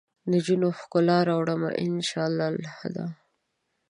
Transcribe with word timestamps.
نجونو؛ 0.29 0.69
ښکلا 0.79 1.17
راوړمه، 1.29 1.69
ان 1.83 1.93
شا 2.09 2.21
اللهدا 2.29 3.05